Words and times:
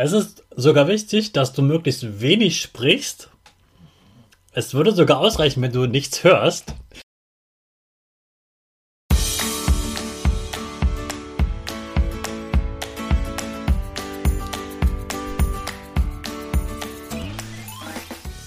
Es 0.00 0.12
ist 0.12 0.44
sogar 0.54 0.86
wichtig, 0.86 1.32
dass 1.32 1.54
du 1.54 1.60
möglichst 1.60 2.20
wenig 2.20 2.60
sprichst. 2.60 3.30
Es 4.52 4.72
würde 4.72 4.92
sogar 4.92 5.18
ausreichen, 5.18 5.60
wenn 5.60 5.72
du 5.72 5.86
nichts 5.86 6.22
hörst. 6.22 6.72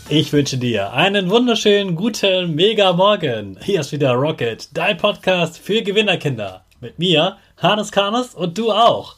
Ich 0.07 0.31
wünsche 0.31 0.57
dir 0.57 0.93
einen 0.93 1.29
wunderschönen 1.29 1.97
guten 1.97 2.55
Mega 2.55 2.93
Morgen. 2.93 3.59
Hier 3.61 3.81
ist 3.81 3.91
wieder 3.91 4.13
Rocket, 4.13 4.69
dein 4.71 4.95
Podcast 4.95 5.57
für 5.57 5.81
Gewinnerkinder. 5.81 6.63
Mit 6.79 6.97
mir, 6.97 7.35
Hannes 7.57 7.91
Karnes 7.91 8.35
und 8.35 8.57
du 8.57 8.71
auch. 8.71 9.17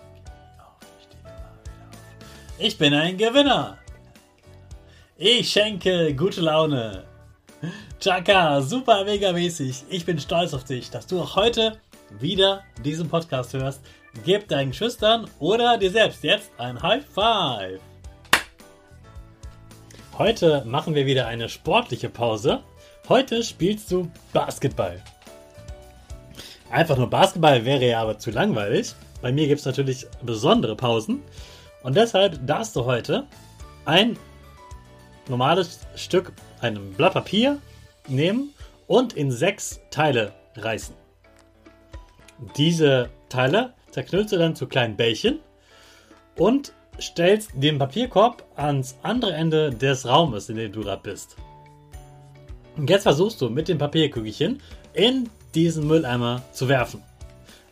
Ich 2.63 2.77
bin 2.77 2.93
ein 2.93 3.17
Gewinner. 3.17 3.79
Ich 5.17 5.49
schenke 5.49 6.13
gute 6.13 6.41
Laune. 6.41 7.05
Chaka, 7.99 8.61
super 8.61 9.03
mega 9.03 9.31
mäßig. 9.31 9.85
Ich 9.89 10.05
bin 10.05 10.19
stolz 10.19 10.53
auf 10.53 10.63
dich, 10.63 10.91
dass 10.91 11.07
du 11.07 11.19
auch 11.19 11.35
heute 11.35 11.79
wieder 12.19 12.61
diesen 12.85 13.09
Podcast 13.09 13.55
hörst. 13.55 13.81
Gib 14.23 14.47
deinen 14.47 14.73
Schüchtern 14.73 15.27
oder 15.39 15.79
dir 15.79 15.89
selbst 15.89 16.23
jetzt 16.23 16.51
ein 16.59 16.79
High 16.79 17.03
Five. 17.03 17.79
Heute 20.19 20.63
machen 20.63 20.93
wir 20.93 21.07
wieder 21.07 21.25
eine 21.25 21.49
sportliche 21.49 22.09
Pause. 22.09 22.61
Heute 23.09 23.43
spielst 23.43 23.91
du 23.91 24.11
Basketball. 24.33 25.01
Einfach 26.69 26.97
nur 26.97 27.09
Basketball 27.09 27.65
wäre 27.65 27.87
ja 27.87 28.03
aber 28.03 28.19
zu 28.19 28.29
langweilig. 28.29 28.93
Bei 29.19 29.31
mir 29.31 29.47
gibt 29.47 29.61
es 29.61 29.65
natürlich 29.65 30.05
besondere 30.21 30.75
Pausen. 30.75 31.23
Und 31.83 31.95
deshalb 31.95 32.45
darfst 32.45 32.75
du 32.75 32.85
heute 32.85 33.25
ein 33.85 34.17
normales 35.27 35.79
Stück, 35.95 36.33
einem 36.59 36.93
Blatt 36.93 37.13
Papier 37.13 37.59
nehmen 38.07 38.53
und 38.87 39.13
in 39.13 39.31
sechs 39.31 39.79
Teile 39.89 40.33
reißen. 40.55 40.95
Diese 42.57 43.09
Teile 43.29 43.73
zerknüllst 43.91 44.33
du 44.33 44.37
dann 44.37 44.55
zu 44.55 44.67
kleinen 44.67 44.95
Bällchen 44.95 45.39
und 46.37 46.73
stellst 46.99 47.51
den 47.55 47.77
Papierkorb 47.77 48.43
ans 48.55 48.97
andere 49.03 49.33
Ende 49.33 49.71
des 49.71 50.07
Raumes, 50.07 50.49
in 50.49 50.57
dem 50.57 50.71
du 50.71 50.81
gerade 50.81 51.01
bist. 51.01 51.35
Und 52.77 52.89
jetzt 52.89 53.03
versuchst 53.03 53.41
du 53.41 53.49
mit 53.49 53.67
dem 53.67 53.77
Papierkügelchen 53.77 54.61
in 54.93 55.29
diesen 55.53 55.87
Mülleimer 55.87 56.41
zu 56.51 56.67
werfen. 56.67 57.03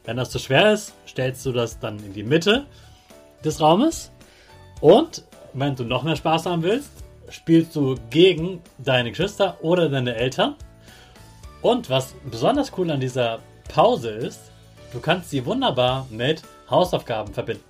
Wenn 0.05 0.17
das 0.17 0.29
zu 0.29 0.39
schwer 0.39 0.73
ist, 0.73 0.93
stellst 1.07 1.45
du 1.45 1.51
das 1.51 1.79
dann 1.79 1.99
in 1.99 2.13
die 2.13 2.23
Mitte 2.23 2.65
des 3.43 3.61
Raumes. 3.61 4.11
Und 4.81 5.23
wenn 5.53 5.75
du 5.75 5.83
noch 5.83 6.03
mehr 6.03 6.15
Spaß 6.15 6.45
haben 6.45 6.63
willst, 6.63 6.91
spielst 7.29 7.75
du 7.75 7.95
gegen 8.09 8.61
deine 8.77 9.09
Geschwister 9.11 9.57
oder 9.61 9.89
deine 9.89 10.15
Eltern. 10.15 10.55
Und 11.61 11.89
was 11.89 12.13
besonders 12.29 12.71
cool 12.77 12.89
an 12.91 12.99
dieser 12.99 13.39
Pause 13.73 14.09
ist, 14.09 14.51
du 14.93 14.99
kannst 14.99 15.29
sie 15.29 15.45
wunderbar 15.45 16.07
mit 16.09 16.41
Hausaufgaben 16.69 17.33
verbinden. 17.33 17.63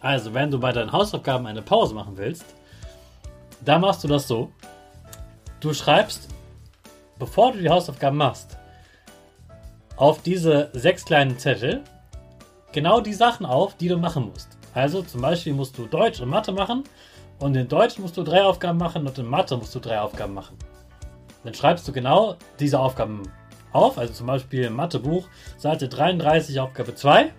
Also, 0.00 0.34
wenn 0.34 0.50
du 0.50 0.58
bei 0.58 0.72
deinen 0.72 0.90
Hausaufgaben 0.90 1.46
eine 1.46 1.62
Pause 1.62 1.94
machen 1.94 2.16
willst, 2.16 2.44
dann 3.64 3.82
machst 3.82 4.02
du 4.02 4.08
das 4.08 4.26
so. 4.26 4.50
Du 5.60 5.72
schreibst, 5.72 6.28
bevor 7.18 7.52
du 7.52 7.58
die 7.58 7.68
Hausaufgaben 7.68 8.16
machst, 8.16 8.56
auf 9.96 10.22
diese 10.22 10.70
sechs 10.72 11.04
kleinen 11.04 11.38
Zettel 11.38 11.84
genau 12.72 13.00
die 13.00 13.12
Sachen 13.12 13.46
auf, 13.46 13.76
die 13.76 13.88
du 13.88 13.96
machen 13.96 14.30
musst. 14.30 14.51
Also 14.74 15.02
zum 15.02 15.20
Beispiel 15.20 15.52
musst 15.52 15.76
du 15.78 15.86
Deutsch 15.86 16.20
und 16.20 16.28
Mathe 16.28 16.52
machen 16.52 16.84
und 17.38 17.56
in 17.56 17.68
Deutsch 17.68 17.98
musst 17.98 18.16
du 18.16 18.22
drei 18.22 18.42
Aufgaben 18.42 18.78
machen 18.78 19.06
und 19.06 19.18
in 19.18 19.26
Mathe 19.26 19.56
musst 19.56 19.74
du 19.74 19.80
drei 19.80 20.00
Aufgaben 20.00 20.34
machen. 20.34 20.56
Dann 21.44 21.54
schreibst 21.54 21.86
du 21.88 21.92
genau 21.92 22.36
diese 22.60 22.78
Aufgaben 22.78 23.22
auf, 23.72 23.98
also 23.98 24.12
zum 24.12 24.26
Beispiel 24.26 24.64
im 24.64 24.76
Mathebuch, 24.76 25.28
Seite 25.56 25.88
33, 25.88 26.60
Aufgabe 26.60 26.94
2. 26.94 27.32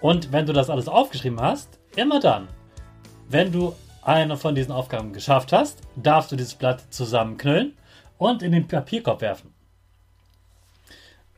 Und 0.00 0.32
wenn 0.32 0.46
du 0.46 0.52
das 0.52 0.70
alles 0.70 0.88
aufgeschrieben 0.88 1.40
hast, 1.40 1.78
immer 1.96 2.20
dann, 2.20 2.48
wenn 3.28 3.50
du 3.50 3.74
eine 4.02 4.36
von 4.36 4.54
diesen 4.54 4.72
Aufgaben 4.72 5.12
geschafft 5.12 5.52
hast, 5.52 5.80
darfst 5.96 6.30
du 6.30 6.36
dieses 6.36 6.54
Blatt 6.54 6.82
zusammenknüllen 6.90 7.76
und 8.18 8.42
in 8.42 8.52
den 8.52 8.68
Papierkorb 8.68 9.20
werfen. 9.20 9.52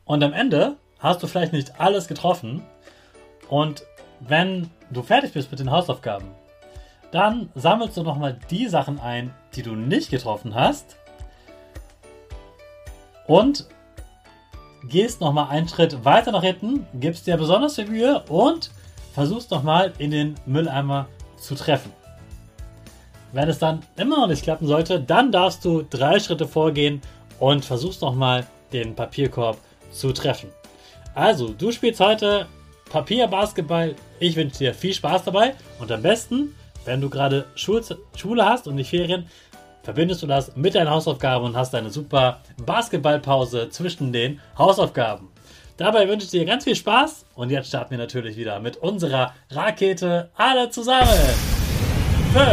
Und 0.05 0.23
am 0.23 0.33
Ende 0.33 0.77
hast 0.99 1.23
du 1.23 1.27
vielleicht 1.27 1.53
nicht 1.53 1.81
alles 1.81 2.09
getroffen. 2.09 2.63
Und 3.49 3.85
wenn 4.21 4.71
du 4.91 5.03
fertig 5.03 5.33
bist 5.33 5.51
mit 5.51 5.61
den 5.61 5.71
Hausaufgaben, 5.71 6.29
dann 7.11 7.51
sammelst 7.55 7.97
du 7.97 8.03
nochmal 8.03 8.39
die 8.51 8.69
Sachen 8.69 9.01
ein, 9.01 9.35
die 9.55 9.63
du 9.63 9.75
nicht 9.75 10.11
getroffen 10.11 10.55
hast. 10.55 10.97
Und 13.27 13.67
gehst 14.85 15.21
nochmal 15.21 15.49
einen 15.51 15.69
Schritt 15.69 16.05
weiter 16.05 16.33
nach 16.33 16.43
hinten, 16.43 16.87
gibst 16.95 17.27
dir 17.27 17.37
besonders 17.37 17.75
viel 17.75 17.87
Mühe 17.87 18.23
und 18.29 18.71
versuchst 19.13 19.51
nochmal 19.51 19.93
in 19.99 20.11
den 20.11 20.35
Mülleimer 20.47 21.09
zu 21.37 21.55
treffen. 21.55 21.93
Wenn 23.33 23.49
es 23.49 23.59
dann 23.59 23.81
immer 23.97 24.19
noch 24.19 24.29
nicht 24.29 24.43
klappen 24.43 24.67
sollte, 24.67 25.01
dann 25.01 25.33
darfst 25.33 25.65
du 25.65 25.83
drei 25.83 26.19
Schritte 26.19 26.49
vorgehen 26.49 27.03
und 27.39 27.65
versuchst 27.65 28.01
nochmal 28.01 28.47
den 28.73 28.95
Papierkorb 28.95 29.59
zu 29.91 30.13
treffen. 30.13 30.51
Also, 31.15 31.49
du 31.49 31.73
spielst 31.73 32.01
heute 32.01 32.47
Papierbasketball. 32.91 33.95
Ich 34.21 34.37
wünsche 34.37 34.59
dir 34.59 34.75
viel 34.75 34.95
Spaß 34.95 35.25
dabei 35.25 35.55
und 35.79 35.91
am 35.93 36.03
besten 36.03 36.55
wenn 36.89 37.01
du 37.03 37.11
gerade 37.11 37.45
Schule 37.55 38.45
hast 38.45 38.67
und 38.67 38.75
nicht 38.77 38.89
Ferien, 38.89 39.27
verbindest 39.83 40.23
du 40.23 40.27
das 40.27 40.57
mit 40.57 40.75
deinen 40.75 40.91
Hausaufgaben 40.91 41.45
und 41.45 41.57
hast 41.57 41.75
eine 41.75 41.91
super 41.91 42.41
Basketballpause 42.65 43.69
zwischen 43.69 44.13
den 44.13 44.41
Hausaufgaben. 44.57 45.29
Dabei 45.77 46.09
wünsche 46.09 46.25
ich 46.25 46.31
dir 46.31 46.47
ganz 46.47 46.65
viel 46.65 46.75
Spaß 46.75 47.27
und 47.35 47.51
jetzt 47.51 47.69
starten 47.69 47.91
wir 47.91 47.99
natürlich 47.99 48.37
wieder 48.37 48.59
mit 48.59 48.79
unserer 48.79 49.35
Rakete 49.51 50.31
alle 50.35 50.71
zusammen. 50.71 51.09
5, 52.33 52.47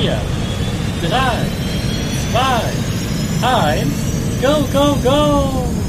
4, 0.00 0.20
3, 1.08 1.18
2, 3.40 3.46
1, 3.46 3.88
go, 4.42 4.64
go, 4.72 4.96
go! 5.02 5.85